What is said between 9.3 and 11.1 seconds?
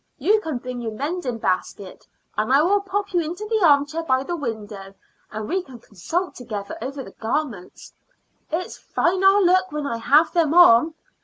look when I have them on.